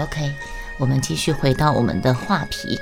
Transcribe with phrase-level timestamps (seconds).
[0.00, 0.32] OK，
[0.78, 2.78] 我们继续回到我们的画皮。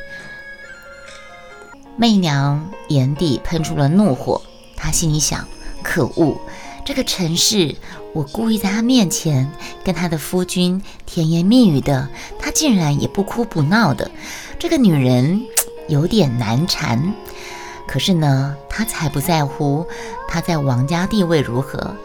[1.96, 4.40] 媚娘眼底喷出了怒火，
[4.76, 5.48] 她心里想：
[5.82, 6.40] 可恶，
[6.84, 7.74] 这个陈氏，
[8.14, 9.50] 我故意在他面前
[9.82, 12.08] 跟他的夫君甜言蜜语的，
[12.38, 14.08] 他竟然也不哭不闹的，
[14.60, 15.42] 这个女人
[15.88, 17.12] 有点难缠。
[17.88, 19.84] 可是呢，他才不在乎
[20.28, 21.96] 他在王家地位如何。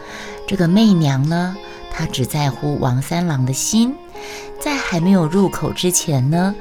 [0.48, 1.56] 这个媚娘呢，
[1.92, 3.96] 她只在乎王三郎的心。
[4.64, 6.56] 在还没有入口之前呢，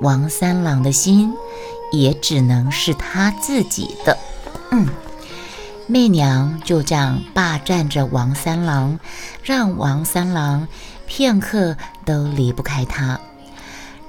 [0.00, 1.34] 王三郎的心
[1.90, 4.16] 也只能是他自己的。
[4.70, 4.88] 嗯，
[5.86, 8.98] 媚娘就这样霸占着王三郎，
[9.42, 10.66] 让王三郎
[11.06, 11.76] 片刻
[12.06, 13.20] 都离不开他。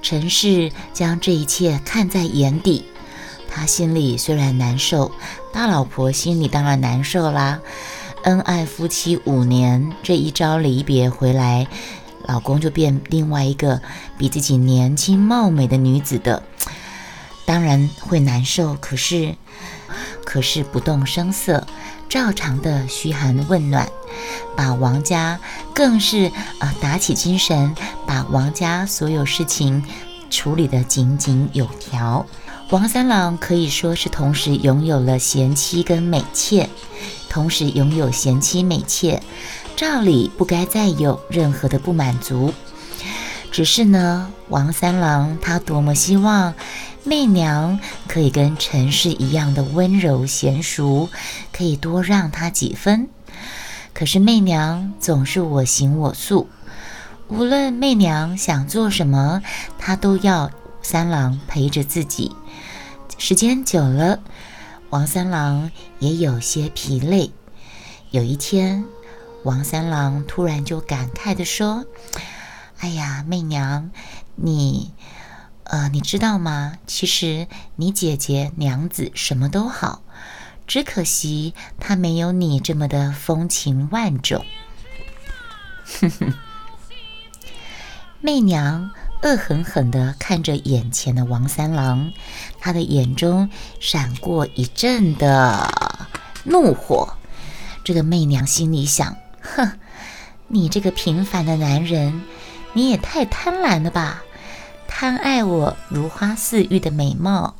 [0.01, 2.85] 陈氏将这一切看在眼底。
[3.49, 5.11] 他心里虽然难受，
[5.51, 7.59] 大老婆心里当然难受啦。
[8.23, 11.67] 恩爱夫妻五年，这一朝离别回来，
[12.25, 13.81] 老公就变另外一个
[14.17, 16.43] 比自己年轻貌美的女子的，
[17.45, 18.75] 当然会难受。
[18.75, 19.35] 可是，
[20.23, 21.67] 可是不动声色，
[22.09, 23.87] 照常的嘘寒问暖，
[24.55, 25.39] 把王家
[25.73, 27.75] 更是啊打起精神，
[28.07, 29.83] 把王家所有事情
[30.29, 32.25] 处理得井井有条。
[32.69, 36.69] 王三郎可以说是同时拥有了贤妻跟美妾，
[37.29, 39.21] 同时拥有贤妻美妾，
[39.75, 42.53] 照理不该再有任何的不满足。
[43.51, 46.53] 只是呢，王三郎他多么希望
[47.03, 51.09] 媚娘可以跟陈氏一样的温柔娴熟，
[51.51, 53.09] 可以多让他几分。
[53.93, 56.47] 可是媚娘总是我行我素，
[57.27, 59.43] 无论媚娘想做什么，
[59.77, 60.49] 他都要
[60.81, 62.35] 三郎陪着自己。
[63.19, 64.19] 时间久了，
[64.89, 67.31] 王三郎也有些疲累。
[68.09, 68.83] 有一天，
[69.43, 71.85] 王三郎突然就感慨地说
[72.79, 73.91] ：“哎呀，媚娘，
[74.35, 74.93] 你，
[75.65, 76.77] 呃，你知道吗？
[76.87, 80.01] 其实你姐姐娘子什么都好，
[80.65, 84.45] 只可惜她没有你这么的风情万种。”
[86.01, 86.33] 哼哼，
[88.19, 88.91] 媚娘。
[89.25, 92.11] 恶狠狠地看着眼前的王三郎，
[92.59, 93.49] 他的眼中
[93.79, 95.65] 闪过一阵的
[96.43, 97.13] 怒火。
[97.85, 99.15] 这个媚娘心里想：
[99.55, 99.71] 哼，
[100.49, 102.23] 你这个平凡的男人，
[102.73, 104.23] 你也太贪婪了吧！
[104.87, 107.55] 贪爱我如花似玉的美貌，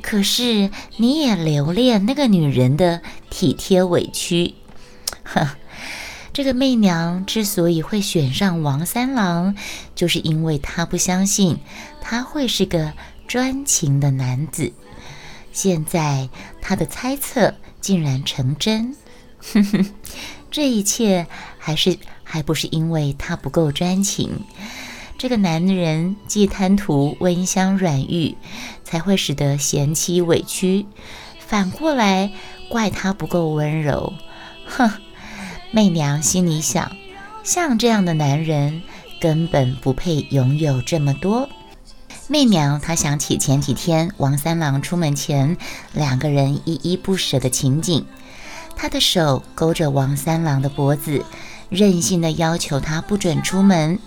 [0.00, 4.54] 可是你也留恋那个女人的体贴委屈，
[5.24, 5.48] 哼。
[6.32, 9.54] 这个媚娘之所以会选上王三郎，
[9.94, 11.58] 就是因为她不相信
[12.00, 12.94] 他会是个
[13.28, 14.72] 专情的男子。
[15.52, 16.30] 现在
[16.62, 18.96] 她的猜测竟然成真，
[19.52, 19.90] 哼哼，
[20.52, 21.26] 这一切
[21.58, 24.44] 还是还不是因为他不够专情。
[25.18, 28.36] 这个男人既贪图温香软玉，
[28.84, 30.86] 才会使得贤妻委屈，
[31.38, 32.30] 反过来
[32.68, 34.12] 怪他不够温柔，
[34.66, 34.90] 哼。
[35.74, 36.94] 媚娘心里想：
[37.42, 38.82] 像这样的男人，
[39.18, 41.48] 根本不配拥有这么多。
[42.28, 45.56] 媚娘她想起前几天王三郎出门前，
[45.94, 48.04] 两个人依依不舍的情景。
[48.76, 51.24] 她的手勾着王三郎的脖子，
[51.68, 53.98] 任性的要求他不准出门。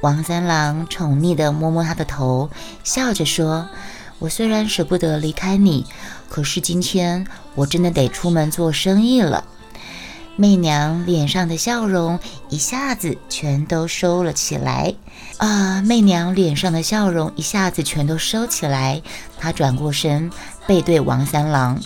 [0.00, 2.50] 王三郎宠溺地摸摸她的头，
[2.84, 3.68] 笑着说
[4.18, 5.86] ：“我虽然舍不得离开你，
[6.28, 9.44] 可是今天我真的得出门做生意了。”
[10.40, 14.94] 媚娘脸上的笑容一下子全都收了起来
[15.38, 15.82] 啊！
[15.82, 19.02] 媚娘脸上的笑容一下子全都收起来。
[19.36, 20.30] 她转过身，
[20.64, 21.80] 背对王三郎。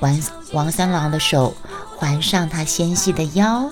[0.00, 0.20] 王
[0.52, 1.54] 王三郎的手
[1.96, 3.70] 环上她纤细的腰，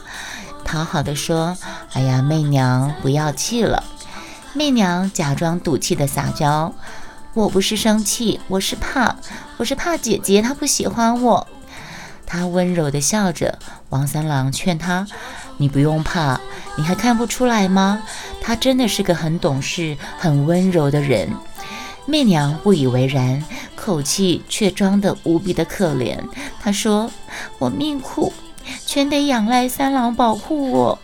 [0.65, 1.57] 讨好的说
[1.95, 3.83] ：“哎呀，媚娘不要气了。”
[4.55, 6.73] 媚娘假装赌气的撒娇
[7.35, 9.17] ：“我不是生气，我是怕，
[9.57, 11.47] 我是怕姐姐她不喜欢我。”
[12.27, 13.59] 他温柔地笑着，
[13.89, 15.07] 王三郎劝她
[15.57, 16.39] ：“你不用怕，
[16.77, 18.03] 你还看不出来吗？
[18.43, 21.31] 他真的是个很懂事、很温柔的人。”
[22.05, 23.43] 媚娘不以为然，
[23.89, 26.19] 口气却装得无比的可怜。
[26.61, 27.11] 他说
[27.59, 28.35] ：“我命苦，
[28.85, 30.99] 全得仰赖三郎保护我。”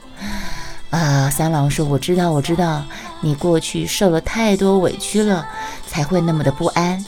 [0.92, 2.84] 啊，三郎说：“我知道，我知道，
[3.22, 5.48] 你过去受了太多委屈了，
[5.86, 7.02] 才会那么的不安。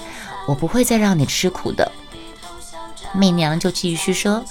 [0.49, 1.93] 我不会再让你吃苦的。”
[3.12, 4.43] 媚娘就继续说：“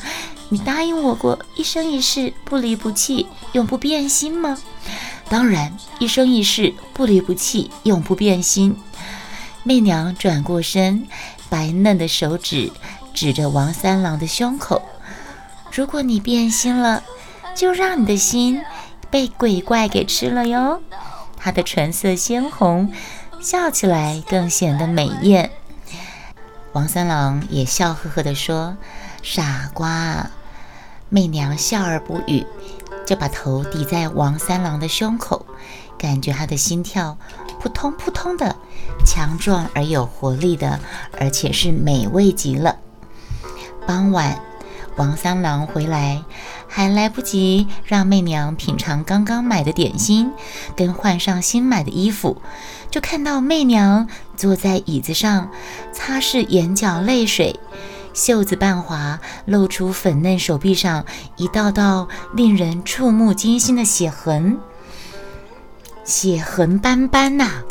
[0.50, 4.60] 你答应我过一生一世不离不弃，永不变心吗
[5.28, 8.78] ？”“当然，一生一世不离不弃，永不变心。”
[9.67, 11.07] 媚娘转过身，
[11.50, 12.71] 白嫩的手指
[13.15, 14.79] 指着王三郎的胸口
[15.73, 17.01] ：“如果你变心了，
[17.56, 18.62] 就让你的心
[19.09, 20.83] 被鬼怪给吃了哟。”
[21.35, 22.94] 她的唇色鲜红，
[23.41, 25.50] 笑起来更显得美艳。
[26.73, 28.77] 王三郎也笑呵呵地说
[29.23, 30.29] ：“傻瓜。”
[31.09, 32.45] 媚娘笑而不语，
[33.07, 35.44] 就把头抵在王三郎的胸口，
[35.97, 37.18] 感觉他的心跳
[37.65, 38.56] 扑通扑通的，
[39.03, 40.79] 强壮而有活力的，
[41.19, 42.77] 而且是美味极了。
[43.88, 44.39] 傍晚，
[44.97, 46.23] 王三郎回来，
[46.67, 50.31] 还来不及让媚娘品尝刚刚买的点心，
[50.75, 52.39] 跟换上新买的衣服，
[52.91, 54.07] 就看到媚娘
[54.38, 55.50] 坐在椅子上，
[55.91, 57.59] 擦拭眼角泪水。
[58.13, 61.03] 袖子半滑，露出粉嫩手臂上
[61.35, 64.59] 一道道令人触目惊心的血痕，
[66.06, 67.63] 血痕斑斑呐！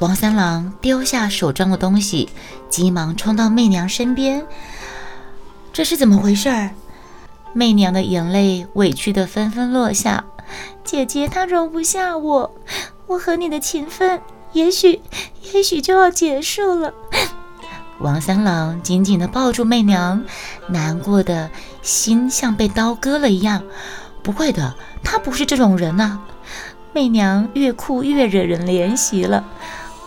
[0.00, 2.28] 王三郎丢下手中的东西，
[2.68, 4.46] 急忙冲到媚娘身边。
[5.72, 6.70] 这是怎么回事儿？
[7.54, 10.24] 媚娘的眼泪委屈的纷纷落下。
[10.84, 12.54] 姐姐，她容不下我，
[13.06, 14.20] 我和你的情分，
[14.52, 15.00] 也许，
[15.54, 16.92] 也许就要结束了。
[18.00, 20.22] 王三郎紧紧地抱住媚娘，
[20.68, 21.50] 难过的
[21.80, 23.62] 心像被刀割了一样。
[24.28, 26.20] 不会的，他不是这种人呐。
[26.92, 29.42] 媚娘越哭越惹人怜惜了。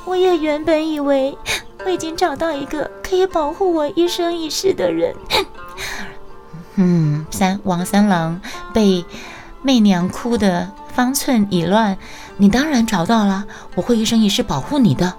[0.05, 1.35] 我也原本以为
[1.83, 5.15] 我已经找到一个可以保护我一生一世的人。
[6.75, 8.39] 嗯，三王三郎
[8.71, 9.03] 被
[9.63, 11.97] 媚娘哭得方寸已乱。
[12.37, 15.15] 你当然找到了，我会一生一世保护你的。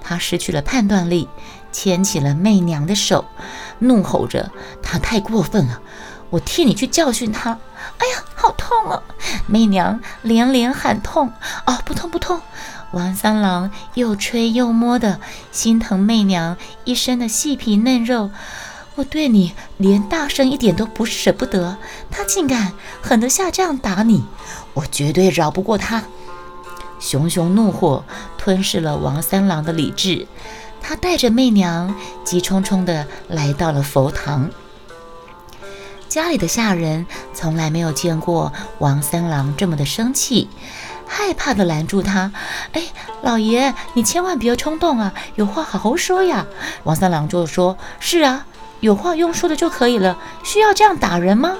[0.00, 1.28] 他失去了判断力。
[1.72, 3.26] 牵起了媚娘的手，
[3.80, 4.50] 怒吼着
[4.82, 5.82] ：“他太过分了，
[6.30, 7.58] 我替你去教训他。”
[7.98, 9.02] 哎呀，好痛啊！
[9.46, 11.32] 媚娘连连喊痛。
[11.66, 12.40] 哦，不痛不痛。
[12.92, 15.20] 王三郎又吹又摸的，
[15.50, 18.30] 心疼媚娘一身的细皮嫩肉。
[18.94, 21.76] 我对你连大声一点都不舍不得，
[22.10, 22.72] 他竟敢
[23.02, 24.24] 狠得下这样打你，
[24.74, 26.02] 我绝对饶不过他。
[26.98, 28.04] 熊熊怒火
[28.38, 30.26] 吞噬了王三郎的理智。
[30.80, 31.94] 他带着媚娘
[32.24, 34.48] 急匆匆地来到了佛堂。
[36.16, 37.04] 家里的下人
[37.34, 40.48] 从来没有见过王三郎这么的生气，
[41.06, 42.32] 害怕的拦住他
[42.72, 42.84] ：“哎，
[43.20, 46.46] 老爷，你千万别冲动啊，有话好好说呀。”
[46.84, 48.46] 王三郎就说：“是啊，
[48.80, 51.52] 有话用说的就可以了，需要这样打人吗？”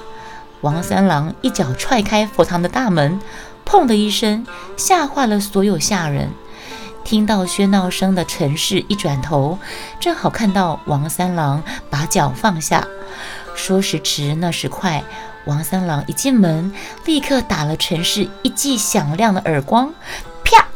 [0.61, 3.19] 王三郎一脚踹开佛堂的大门，
[3.63, 4.43] 砰的一声，
[4.75, 6.31] 吓坏了所有下人。
[7.03, 9.59] 听到喧闹声的陈氏一转头，
[9.99, 11.61] 正好看到王三郎
[11.91, 12.87] 把脚放下。
[13.57, 15.03] 说时迟，那时快，
[15.45, 16.71] 王三郎一进门，
[17.03, 19.93] 立刻打了陈氏一记响亮的耳光。
[20.45, 20.67] 啪！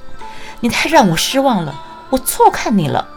[0.60, 1.80] 你太让我失望了，
[2.10, 3.07] 我错看你了。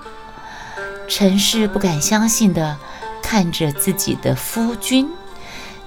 [1.08, 2.76] 陈氏不敢相信的
[3.22, 5.10] 看着自己的夫君，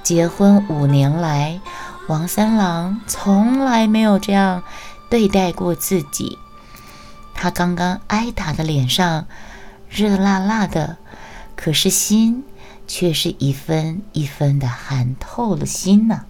[0.04, 1.62] 结婚五年来，
[2.08, 4.64] 王三郎从来没有这样
[5.10, 6.38] 对待过自己。
[7.34, 9.26] 他刚刚挨打的脸上
[9.90, 10.98] 热辣辣的，
[11.56, 12.44] 可是心
[12.88, 16.26] 却是一分一分的寒透了心呢，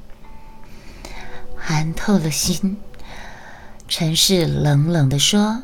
[1.55, 2.77] 寒透了心。
[3.87, 5.63] 陈氏冷冷地说：“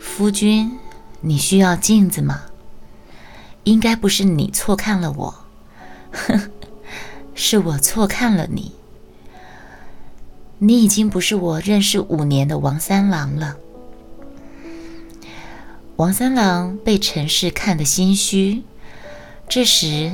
[0.00, 0.78] 夫君，
[1.20, 2.42] 你需要镜子吗？
[3.64, 5.34] 应该不是你错看了我，
[7.34, 8.72] 是我错看了你。
[10.58, 13.56] 你已经不是我认识五年的王三郎了。”
[15.96, 18.62] 王三郎被陈氏看得心虚，
[19.48, 20.12] 这时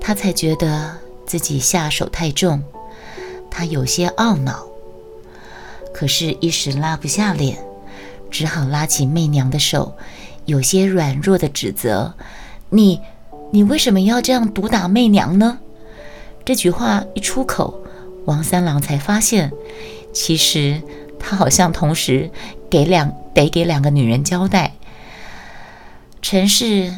[0.00, 2.62] 他才觉得自己下手太重，
[3.50, 4.66] 他有些懊恼，
[5.94, 7.58] 可是，一时拉不下脸，
[8.30, 9.94] 只好拉起媚娘的手，
[10.44, 12.14] 有些软弱的指责
[12.68, 13.00] ：“你，
[13.52, 15.60] 你为什么要这样毒打媚娘呢？”
[16.44, 17.82] 这句话一出口，
[18.26, 19.50] 王三郎才发现，
[20.12, 20.82] 其实
[21.18, 22.30] 他好像同时
[22.68, 24.74] 给两得给两个女人交代。
[26.20, 26.92] 陈氏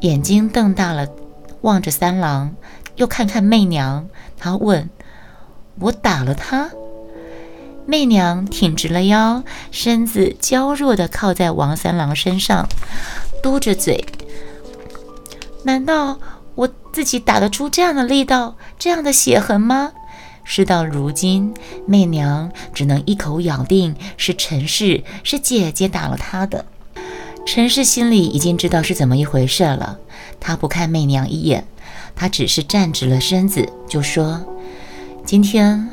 [0.00, 1.08] 眼睛瞪大了，
[1.62, 2.54] 望着三郎，
[2.96, 4.08] 又看看媚娘。
[4.38, 4.90] 他问
[5.80, 6.70] ：“我打了他？”
[7.86, 12.68] 媚娘挺直了腰，身子娇弱地靠在王三郎身上，
[13.42, 14.04] 嘟着嘴
[15.64, 16.18] ：“难道
[16.56, 19.92] 我自己打得出这样的力道，这样的血痕吗？”
[20.44, 21.54] 事到如今，
[21.86, 26.66] 媚娘只能一口咬定是陈氏，是姐姐打了她的。
[27.46, 30.00] 陈氏心里已经知道是怎么一回事了，
[30.40, 31.64] 他不看媚娘一眼，
[32.16, 34.44] 他只是站直了身子，就说
[35.24, 35.88] ：“今天，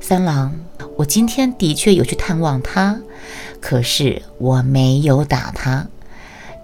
[0.00, 0.54] 三郎，
[0.96, 2.98] 我今天的确有去探望他，
[3.60, 5.86] 可是我没有打他。”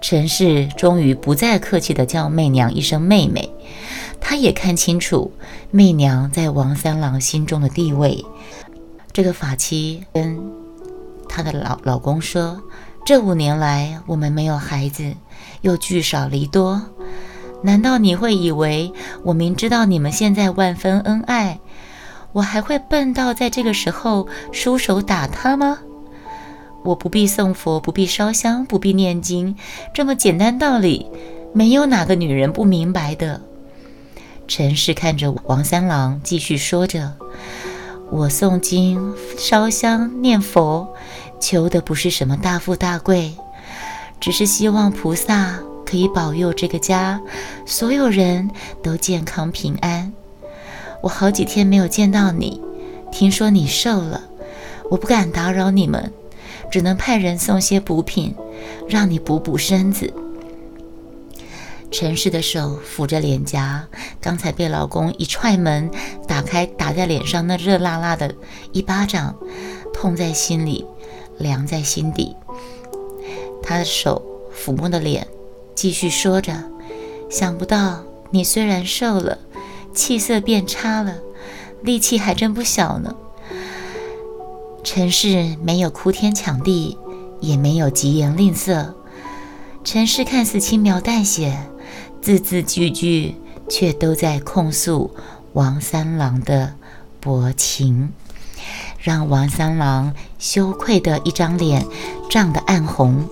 [0.01, 3.51] 陈氏终于不再客气地叫媚娘一声妹妹，
[4.19, 5.31] 他也看清楚
[5.69, 8.25] 媚娘在王三郎心中的地位。
[9.13, 10.41] 这个法妻跟
[11.27, 12.61] 她的老老公说
[13.09, 15.15] ：“这五年来，我们没有孩子，
[15.61, 16.79] 又聚少离多。
[17.63, 21.59] 难道你会以为我明知道你们现在万分恩爱，
[22.33, 25.79] 我还会笨到在这个时候出手打他吗？
[26.83, 29.55] 我不必送佛，不必烧香，不必念经，
[29.91, 31.07] 这么简单道理，
[31.51, 33.41] 没有哪个女人不明白的。”
[34.47, 37.15] 陈氏看着王三郎，继续说着。
[38.11, 40.95] 我诵经、烧香、念佛，
[41.39, 43.33] 求的不是什么大富大贵，
[44.19, 47.19] 只是希望菩萨可以保佑这个家，
[47.65, 48.49] 所有人
[48.83, 50.11] 都健康平安。
[51.01, 52.61] 我好几天没有见到你，
[53.11, 54.21] 听说你瘦了，
[54.91, 56.11] 我不敢打扰你们，
[56.69, 58.35] 只能派人送些补品，
[58.87, 60.13] 让你补补身子。
[61.91, 63.87] 陈氏的手抚着脸颊，
[64.21, 65.89] 刚才被老公一踹门
[66.27, 68.35] 打开，打在脸上那热辣辣的
[68.73, 69.35] 一巴掌，
[69.91, 70.85] 痛在心里，
[71.39, 72.35] 凉在心底。
[73.63, 74.21] 他的手
[74.55, 75.27] 抚摸的脸，
[75.73, 76.53] 继续说着
[77.29, 79.39] ：“想不到你虽然瘦了，
[79.93, 81.19] 气色变差了，
[81.81, 83.15] 力气还真不小呢。”
[84.83, 86.97] 陈氏没有哭天抢地，
[87.39, 88.93] 也没有疾言吝啬。
[89.83, 91.57] 陈氏看似轻描淡写。
[92.21, 93.35] 字字句句
[93.69, 95.11] 却都在控诉
[95.53, 96.73] 王三郎的
[97.21, 98.11] 薄情，
[99.01, 101.85] 让王三郎羞愧的一张脸
[102.29, 103.27] 涨得暗红。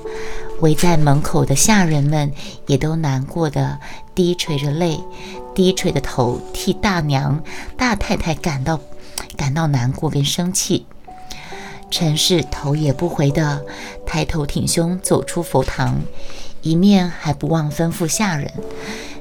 [0.59, 2.31] 围在门口的下人们
[2.65, 3.77] 也都难过的
[4.15, 4.99] 低垂着泪，
[5.53, 7.43] 低垂着头替大娘、
[7.77, 8.79] 大太太感到
[9.35, 10.87] 感到难过跟生气。
[11.91, 13.63] 陈氏头也不回的
[14.05, 16.01] 抬头挺胸走出佛堂。
[16.63, 18.51] 一面还不忘吩咐下人，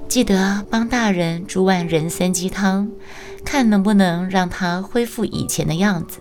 [0.08, 2.88] 记得帮大人煮碗人参鸡汤，
[3.44, 6.18] 看能不能让他恢复以前的样子。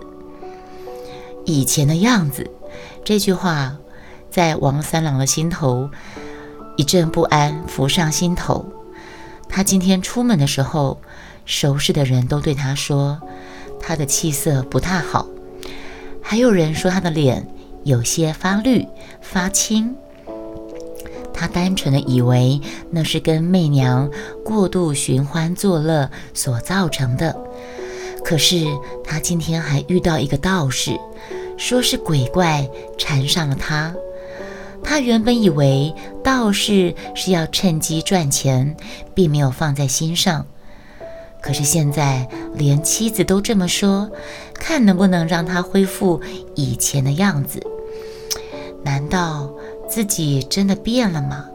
[1.45, 2.49] 以前的样子，
[3.03, 3.77] 这句话
[4.29, 5.89] 在王三郎的心头
[6.75, 8.65] 一阵不安浮上心头。
[9.47, 10.99] 他今天出门的时候，
[11.45, 13.21] 熟识的人都对他说，
[13.79, 15.27] 他的气色不太好，
[16.21, 17.47] 还有人说他的脸
[17.83, 18.87] 有些发绿
[19.21, 19.95] 发青。
[21.37, 24.09] 他单纯的以为那是跟媚娘
[24.43, 27.37] 过度寻欢作乐所造成的，
[28.23, 28.65] 可是
[29.03, 30.97] 他今天还遇到一个道士，
[31.57, 33.93] 说是鬼怪缠上了他。
[34.83, 35.93] 他原本以为
[36.23, 38.75] 道士是要趁机赚钱，
[39.13, 40.45] 并没有放在心上。
[41.41, 44.09] 可是现在连妻子都这么说，
[44.53, 46.21] 看能不能让他恢复
[46.55, 47.59] 以前的样子？
[48.83, 49.51] 难道？
[49.87, 51.45] 自己真的变了吗？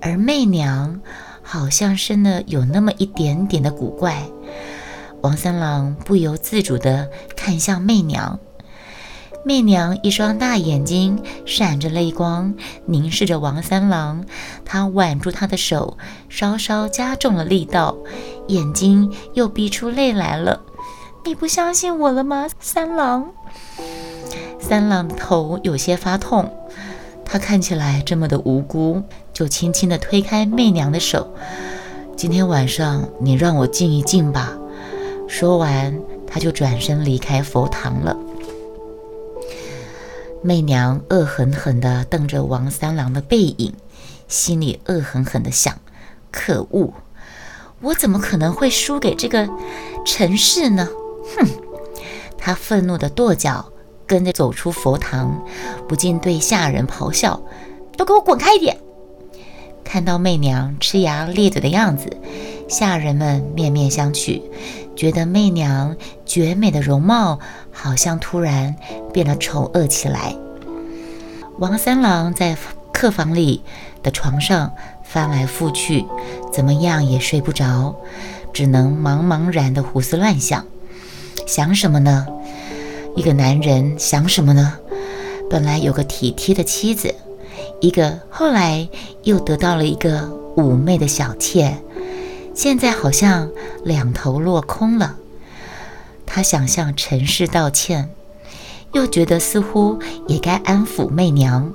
[0.00, 1.00] 而媚娘
[1.42, 4.22] 好像生的有那么一点点的古怪。
[5.22, 8.38] 王三郎不由自主地看向媚娘，
[9.44, 12.54] 媚娘一双大眼睛闪着泪光，
[12.86, 14.24] 凝视着王三郎。
[14.64, 17.96] 他挽住他的手，稍稍加重了力道，
[18.46, 20.60] 眼睛又逼出泪来了。
[21.24, 23.32] 你不相信我了吗，三郎？
[24.60, 26.48] 三郎头有些发痛。
[27.24, 31.34] 他看起来这么的无辜，就轻轻地推开媚娘的手。
[32.16, 34.52] 今天晚上你让我静一静吧。
[35.26, 38.16] 说完，他就转身离开佛堂了。
[40.42, 43.74] 媚娘恶狠狠地瞪着王三郎的背影，
[44.28, 45.78] 心里恶狠狠地想：
[46.30, 46.92] 可恶，
[47.80, 49.48] 我怎么可能会输给这个
[50.04, 50.88] 陈氏呢？
[51.36, 51.46] 哼！
[52.36, 53.68] 他愤怒地跺脚。
[54.04, 55.42] 跟着走出佛堂，
[55.88, 57.42] 不禁对下人咆哮
[57.96, 58.76] ：“都给我滚开一点！”
[59.82, 62.14] 看到媚娘呲牙咧嘴的样子，
[62.68, 64.42] 下人们面面相觑，
[64.96, 67.38] 觉得媚娘绝美的容貌
[67.70, 68.74] 好像突然
[69.12, 70.34] 变得丑恶起来。
[71.58, 72.56] 王三郎在
[72.92, 73.62] 客房里
[74.02, 74.72] 的床上
[75.04, 76.04] 翻来覆去，
[76.52, 77.94] 怎么样也睡不着，
[78.52, 80.64] 只能茫茫然的胡思乱想，
[81.46, 82.26] 想什么呢？
[83.14, 84.78] 一个男人想什么呢？
[85.50, 87.14] 本来有个体贴的妻子，
[87.80, 88.88] 一个后来
[89.24, 91.76] 又得到了一个妩媚的小妾，
[92.54, 93.50] 现在好像
[93.84, 95.16] 两头落空了。
[96.26, 98.10] 他想向陈氏道歉，
[98.92, 101.72] 又觉得似乎也该安抚媚娘。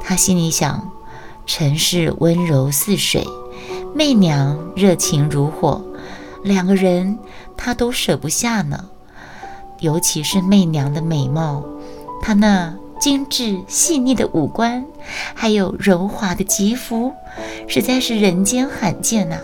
[0.00, 0.90] 他心里想：
[1.46, 3.26] 陈氏温柔似水，
[3.94, 5.84] 媚娘热情如火，
[6.42, 7.18] 两个人
[7.56, 8.86] 他都舍不下呢。
[9.80, 11.64] 尤其是媚娘的美貌，
[12.20, 14.84] 她那精致细腻的五官，
[15.34, 17.12] 还有柔滑的肌肤，
[17.68, 19.38] 实在是人间罕见呐。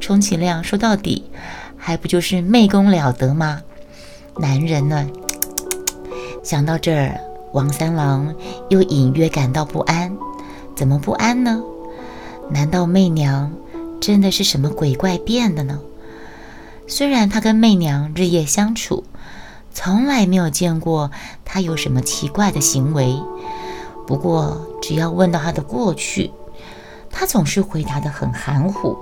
[0.00, 1.30] 充其量说到底，
[1.76, 3.60] 还不就是媚功了得吗？
[4.38, 5.06] 男人呢？
[6.42, 7.20] 想到这儿，
[7.52, 8.34] 王三郎
[8.70, 10.16] 又隐约感到不安。
[10.74, 11.62] 怎么不安呢？
[12.50, 13.52] 难道媚娘
[14.00, 15.78] 真的是什么鬼怪变的呢？
[16.86, 19.04] 虽然他跟媚娘日夜相处，
[19.72, 21.10] 从来没有见过
[21.44, 23.20] 她有什么奇怪的行为。
[24.06, 26.32] 不过，只要问到她的过去，
[27.10, 28.96] 她总是回答得很含糊，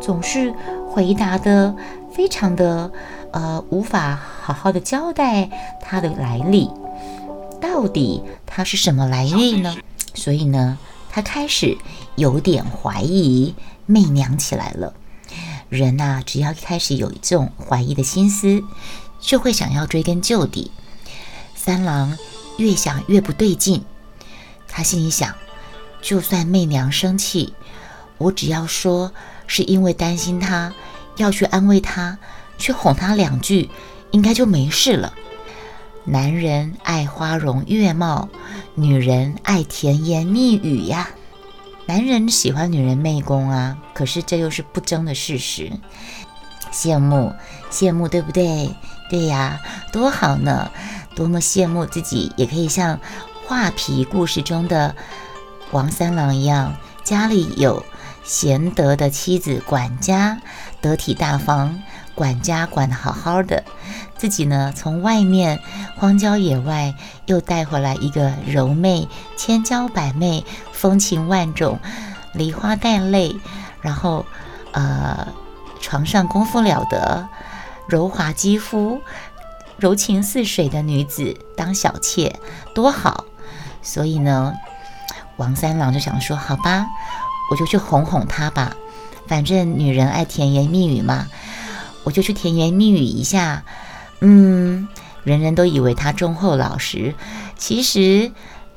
[0.00, 0.54] 总是
[0.88, 1.74] 回答的
[2.12, 2.90] 非常的
[3.32, 5.50] 呃，无法好好的交代
[5.82, 6.70] 他的来历。
[7.60, 9.76] 到底他是什么来历呢？
[10.14, 10.78] 所以呢，
[11.10, 11.76] 他开始
[12.14, 13.54] 有点怀疑
[13.86, 14.94] 媚娘起来了。
[15.68, 18.62] 人呐，只要开始有这种怀疑的心思，
[19.20, 20.70] 就会想要追根究底。
[21.54, 22.16] 三郎
[22.58, 23.84] 越想越不对劲，
[24.68, 25.34] 他心里想：
[26.00, 27.54] 就算媚娘生气，
[28.18, 29.12] 我只要说
[29.46, 30.72] 是因为担心他，
[31.16, 32.18] 要去安慰他，
[32.58, 33.70] 去哄他两句，
[34.10, 35.12] 应该就没事了。
[36.04, 38.28] 男人爱花容月貌，
[38.74, 41.08] 女人爱甜言蜜语呀。
[41.86, 45.70] 男人喜欢女人媚功啊，可是这又是不争的事实。
[46.72, 47.32] 羡慕，
[47.70, 48.74] 羡慕，对不对？
[49.08, 49.60] 对呀，
[49.92, 50.70] 多好呢！
[51.14, 53.00] 多么羡慕自己也可以像
[53.46, 54.94] 画皮故事中的
[55.70, 57.84] 王三郎一样，家里有
[58.26, 60.40] 贤德的妻子管家，
[60.80, 61.80] 得体大方。
[62.14, 63.62] 管家管得好好的，
[64.16, 65.60] 自己呢从外面
[65.98, 66.94] 荒郊野外
[67.26, 69.06] 又带回来一个柔媚、
[69.36, 70.42] 千娇百媚、
[70.72, 71.78] 风情万种、
[72.32, 73.36] 梨花带泪，
[73.82, 74.24] 然后
[74.72, 75.28] 呃
[75.78, 77.28] 床上功夫了得、
[77.86, 79.02] 柔滑肌肤、
[79.76, 82.40] 柔情似水的女子当小妾，
[82.74, 83.26] 多好！
[83.82, 84.54] 所以呢，
[85.36, 86.86] 王三郎就想说：好吧，
[87.50, 88.76] 我就去哄哄她吧，
[89.26, 91.26] 反正女人爱甜言蜜语嘛。
[92.04, 93.64] 我就去甜言蜜语一下，
[94.20, 94.86] 嗯，
[95.24, 97.16] 人人都以为他忠厚老实，
[97.58, 98.30] 其实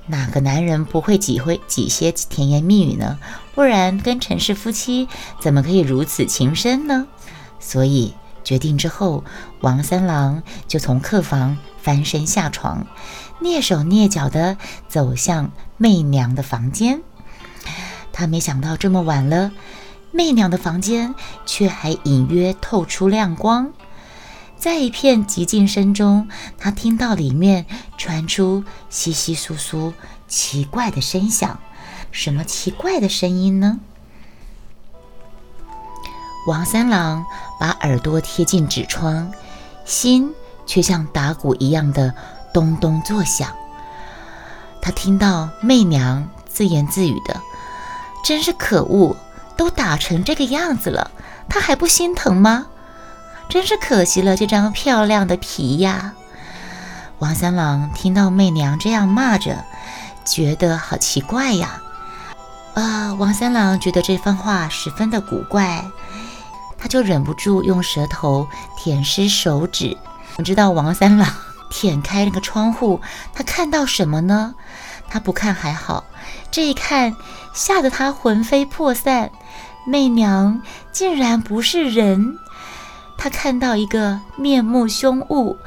[0.08, 3.20] 哪个男人不会几会几些甜言蜜语呢？
[3.54, 5.08] 不然跟陈氏夫妻
[5.40, 7.06] 怎么可以如此情深呢？
[7.60, 9.24] 所以决定之后，
[9.62, 12.88] 王三郎就从客房翻身下床，
[13.40, 17.04] 蹑手蹑脚地走向媚娘的房间。
[18.20, 19.52] 他没想到这么晚了。
[20.12, 23.72] 媚娘的房间却还隐约透出亮光，
[24.58, 26.28] 在一片寂静声中，
[26.58, 27.66] 他听到里面
[27.98, 29.94] 传出稀稀疏疏
[30.28, 31.60] 奇怪的声响。
[32.12, 33.80] 什么奇怪的声音呢？
[36.46, 37.26] 王三郎
[37.58, 39.32] 把耳朵贴近纸窗，
[39.86, 40.34] 心
[40.66, 42.14] 却像打鼓一样的
[42.54, 43.50] 咚咚作响。
[44.82, 47.40] 他听到媚娘自言自语的
[48.24, 49.16] ：“真是可恶！”
[49.58, 51.12] 都打成这个样子了，
[51.50, 52.68] 他还不心疼吗？
[53.50, 56.14] 真是可惜了这张漂亮的皮呀！
[57.18, 59.66] 王三郎听到媚娘这样骂着，
[60.24, 61.82] 觉得好奇怪呀。
[62.76, 65.84] 啊，王三郎觉得这番话十分的古怪，
[66.78, 69.98] 他就忍不住用舌头舔湿手指。
[70.38, 71.28] 我知道王三郎
[71.70, 73.02] 舔开那个窗户，
[73.34, 74.56] 他看到什么呢？
[75.10, 76.06] 他不看还好，
[76.50, 77.14] 这一看
[77.54, 79.32] 吓得他魂飞魄散。
[79.86, 82.38] 媚娘竟然不是人，
[83.18, 85.58] 他看到一个面目凶恶、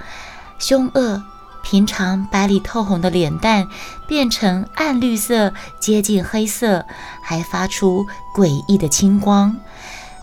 [0.58, 1.22] 凶恶、
[1.62, 3.66] 平常白里透红的脸蛋
[4.06, 6.86] 变成暗绿色，接近黑色，
[7.22, 9.56] 还发出诡异的青光；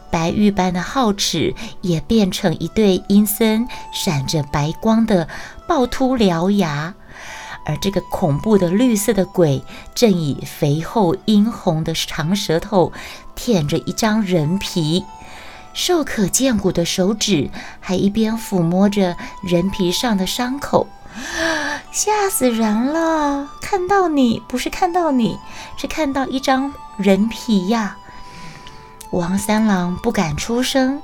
[0.10, 5.28] 白玉般的皓齿也变成一对阴森、闪着白光的
[5.68, 6.94] 暴突獠牙。
[7.70, 12.92] 而这个恐怖的绿色的鬼，正以肥厚殷红的长舌头
[13.36, 15.06] 舔着一张人皮，
[15.72, 20.88] 瘦可见骨的手指还一边抚摸着人皮上的伤口，
[21.92, 23.48] 吓死人了！
[23.62, 25.38] 看到你不是看到你，
[25.78, 27.98] 是看到一张人皮呀！
[29.12, 31.00] 王三郎不敢出声，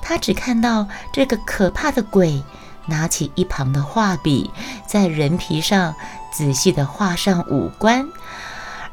[0.00, 2.42] 他只看到这个可怕的鬼。
[2.86, 4.50] 拿起一旁的画笔，
[4.86, 5.94] 在人皮上
[6.32, 8.08] 仔细地画上五官，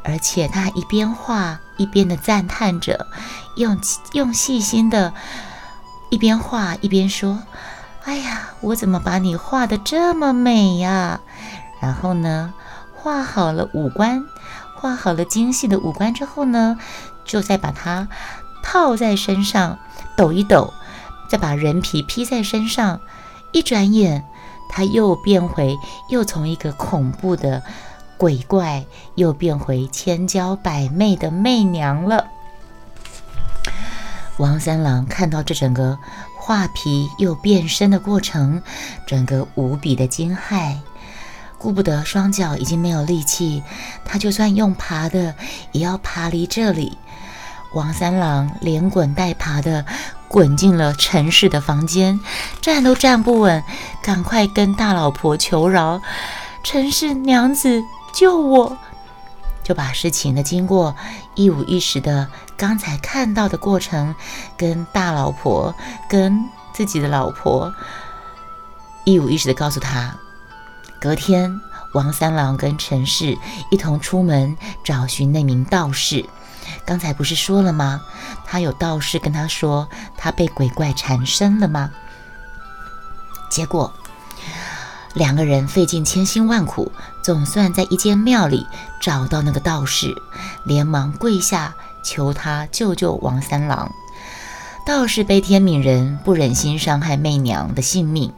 [0.03, 3.08] 而且他一边画一边的赞叹着，
[3.56, 3.79] 用
[4.13, 5.13] 用细心的，
[6.10, 7.43] 一边画一边说
[8.06, 11.19] ：“哎呀，我怎么把你画的这么美呀？”
[11.82, 12.53] 然后呢，
[12.95, 14.25] 画好了五官，
[14.75, 16.77] 画好了精细的五官之后呢，
[17.25, 18.08] 就再把它
[18.63, 19.79] 套在身上，
[20.15, 20.73] 抖一抖，
[21.27, 23.01] 再把人皮披在身上。
[23.54, 24.24] 一转眼，
[24.68, 25.78] 他又变回，
[26.10, 27.63] 又从一个恐怖的
[28.18, 28.84] 鬼怪，
[29.16, 32.28] 又变回千娇百媚的媚娘了。
[34.38, 35.98] 王三郎看到这整个
[36.36, 38.62] 画皮又变身的过程，
[39.06, 40.76] 整个无比的惊骇。
[41.60, 43.63] 顾不得双脚已经没有力气，
[44.04, 45.34] 他就算用爬的，
[45.72, 46.98] 也要爬离这里。
[47.74, 49.86] 王三郎连滚带爬的
[50.34, 52.19] 滚进了陈氏的房间，
[52.60, 53.63] 站都站不稳，
[54.02, 56.02] 赶快跟大老婆求饶
[56.65, 58.76] ：“陈氏娘子，救我！”
[59.63, 60.96] 就把事情的经过
[61.36, 64.15] 一五一十的刚才看到的过程，
[64.58, 65.72] 跟大老婆
[66.10, 66.43] 跟
[66.74, 67.72] 自己的老婆
[69.04, 70.15] 一五一十的告诉他。
[71.00, 71.62] 隔天，
[71.93, 73.38] 王三郎跟陈氏
[73.69, 76.26] 一同出门找寻那名道士。
[76.86, 78.02] 刚才不是说了吗？
[78.46, 81.91] 他有道士跟他说他被鬼怪缠身了吗？
[83.50, 83.93] 结果。
[85.13, 86.91] 两个人费尽千辛万苦，
[87.22, 88.65] 总算在一间庙里
[89.00, 90.12] 找到那个道士，
[90.63, 93.91] 连忙跪下求他救救王三郎。
[94.88, 98.34] 道士悲天悯人，不忍心伤害媚娘的性命，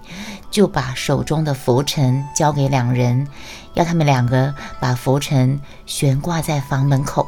[0.52, 3.26] 就把手中的佛尘交给两人，
[3.74, 7.26] 要他们两个把佛尘悬挂在房门口。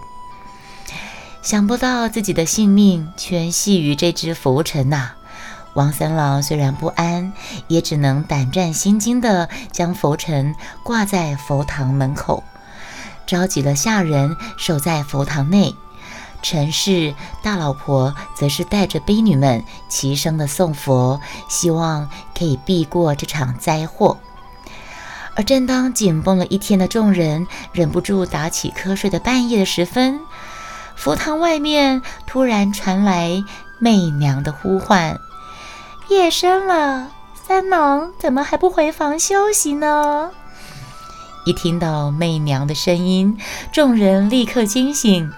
[1.48, 5.12] 想不到自己的性命全系于这只浮尘呐！
[5.76, 7.32] 王三郎虽然不安，
[7.70, 12.44] 也只能胆战心惊地将浮尘挂在佛堂门口，
[13.26, 15.74] 召集了下人守在佛堂内。
[16.42, 24.18] 陈氏大老婆则是带着婢女们齐声的诵佛，希望可以避过这场灾祸。
[25.34, 30.20] 而正当紧绷了一天的众人忍不住打起瞌睡的半夜的时分，
[30.98, 33.44] 佛堂外面突然传来
[33.80, 35.18] 媚娘的呼唤。
[36.10, 40.32] 夜深了，三郎怎么还不回房休息呢？
[41.46, 43.38] 一听到媚娘的声音，
[43.72, 45.32] 众人立刻惊醒，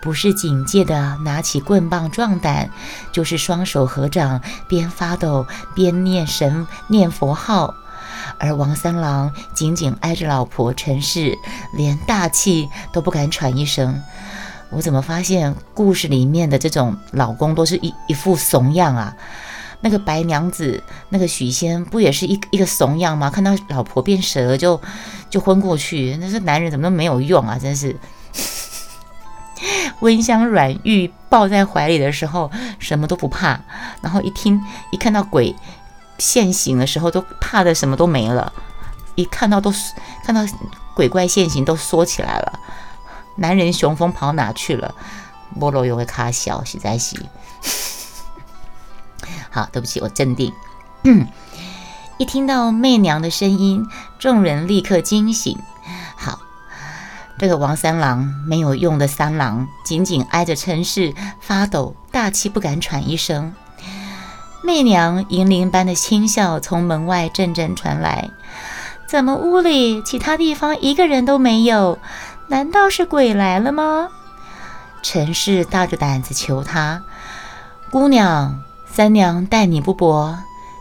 [0.00, 2.70] 不是警戒的拿起棍棒壮胆，
[3.10, 7.74] 就是双手合掌，边发抖边念神念佛号。
[8.38, 11.36] 而王三郎紧紧挨着老婆陈氏，
[11.72, 14.02] 连大气都不敢喘一声。
[14.70, 19.16] 我怎么发现故事里面的这种老公都是一一副怂样啊？
[19.80, 23.30] 那个白娘子，那个许仙，不也是一一个怂样吗？
[23.30, 24.80] 看到老婆变蛇就
[25.30, 26.16] 就昏过去。
[26.20, 27.58] 那这男人怎么都没有用啊！
[27.58, 27.94] 真是
[30.00, 33.60] 温香软玉抱在怀里的时候什么都不怕，
[34.00, 35.54] 然后一听一看到鬼
[36.18, 38.52] 现形的时候都怕的什么都没了，
[39.14, 39.72] 一看到都
[40.24, 40.42] 看到
[40.94, 42.60] 鬼怪现形都缩起来了。
[43.36, 44.94] 男人雄风跑哪去了？
[45.58, 47.16] 菠萝又会卡小，实在是。
[49.50, 50.52] 好，对不起，我镇定。
[52.18, 53.86] 一听到媚娘的声音，
[54.18, 55.58] 众人立刻惊醒。
[56.16, 56.40] 好，
[57.38, 63.54] 这个王三郎没有用的三郎，紧紧挨着陈氏发抖，大气不敢喘一声。
[64.62, 68.30] 媚娘银铃般的轻笑从门外阵阵传来。
[69.06, 71.98] 怎么屋里其他地方一个人都没有？
[72.48, 74.08] 难道是鬼来了吗？
[75.02, 77.02] 陈氏大着胆子求他
[77.90, 78.62] 姑娘。
[78.88, 80.38] 三娘待你不薄，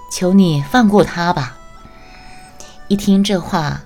[0.10, 1.58] 求你放过他吧。
[2.88, 3.82] 一听这话，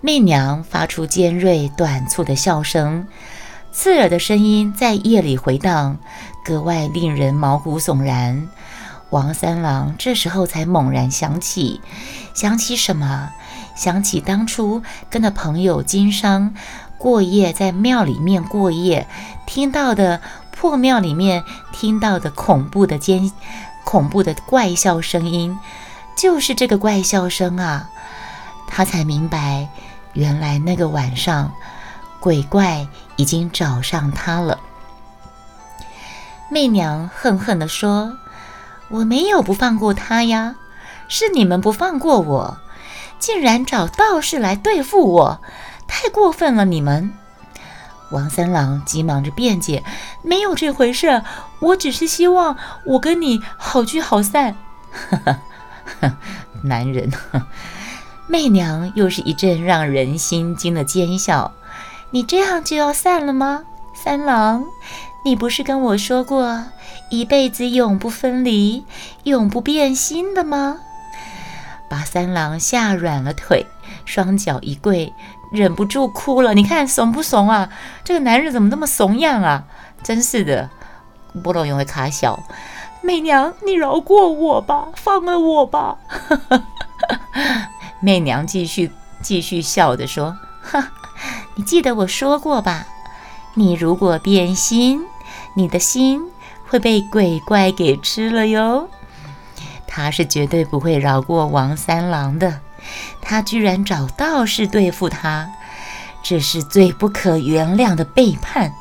[0.00, 3.06] 媚娘发出尖锐短促的笑声，
[3.72, 5.98] 刺耳的声音在夜里回荡，
[6.42, 8.48] 格外令人毛骨悚然。
[9.10, 11.82] 王三郎这时候才猛然想起，
[12.32, 13.28] 想起什么？
[13.76, 16.54] 想起当初跟着朋友经商
[16.98, 19.06] 过夜，在庙里面过夜，
[19.46, 23.30] 听到的破庙里面听到的恐怖的尖。
[23.84, 25.56] 恐怖的怪笑声音，
[26.16, 27.88] 就是这个怪笑声啊！
[28.66, 29.68] 他才明白，
[30.12, 31.52] 原来那个晚上，
[32.18, 34.58] 鬼怪已经找上他了。
[36.50, 38.18] 媚娘恨恨地说
[38.90, 40.56] ：“我没有不放过他呀，
[41.06, 42.58] 是你们不放过我，
[43.20, 45.40] 竟然找道士来对付我，
[45.86, 46.64] 太过分了！
[46.64, 47.12] 你们。”
[48.10, 49.82] 王三郎急忙着辩解
[50.22, 51.22] ：“没有这回事，
[51.58, 54.56] 我只是希望我跟你好聚好散。
[56.62, 57.10] ”男人，
[58.28, 61.52] 媚娘又是一阵让人心惊的奸笑
[62.10, 63.64] ：“你这样就要散了吗？
[63.92, 64.64] 三郎，
[65.24, 66.64] 你不是跟我说过
[67.10, 68.84] 一辈子永不分离、
[69.24, 70.78] 永不变心的吗？”
[71.90, 73.66] 把三郎吓软了腿，
[74.06, 75.12] 双脚一跪。
[75.52, 77.68] 忍不住哭了，你看怂不怂啊？
[78.02, 79.64] 这个男人怎么那么怂样啊？
[80.02, 80.70] 真是的，
[81.42, 82.42] 波罗永会卡笑。
[83.00, 85.98] 媚娘，你饶过我吧，放了我吧。
[88.00, 88.90] 媚娘继续
[89.22, 90.90] 继续笑着说：“哈，
[91.54, 92.86] 你记得我说过吧？
[93.54, 95.04] 你如果变心，
[95.54, 96.20] 你的心
[96.68, 98.88] 会被鬼怪给吃了哟。”
[99.86, 102.60] 他是绝对不会饶过王三郎的。
[103.28, 105.50] 他居然找道士对付他，
[106.22, 108.72] 这是最不可原谅的背叛。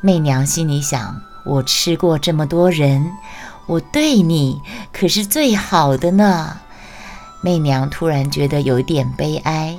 [0.00, 3.12] 媚娘心里想：我吃过这么多人，
[3.66, 4.60] 我对你
[4.92, 6.58] 可是最好的呢。
[7.40, 9.78] 媚娘突然觉得有点悲哀。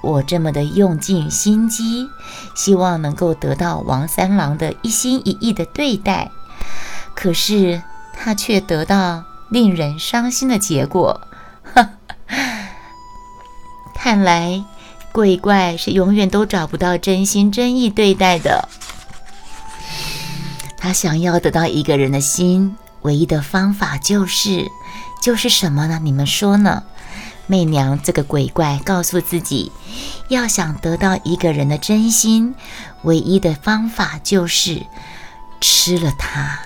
[0.00, 2.08] 我这么的用尽心机，
[2.54, 6.30] 希望能够得到王三郎的一心一意的对待，
[7.14, 7.82] 可是
[8.14, 11.20] 他却得到令人伤心的结果。
[13.96, 14.62] 看来
[15.10, 18.68] 鬼怪是永远都找不到真心真意对待的。
[20.76, 24.70] 他想要得到一个人的心，唯一的方法就是，
[25.20, 25.98] 就是什么呢？
[26.02, 26.84] 你们说呢？
[27.48, 29.72] 媚娘这个鬼怪告诉自己，
[30.28, 32.54] 要想得到一个人的真心，
[33.02, 34.84] 唯一的方法就是
[35.60, 36.60] 吃了他。